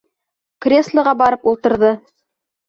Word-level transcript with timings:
Креслоға 0.65 1.13
барып 1.19 1.45
ултырҙы. 1.53 1.93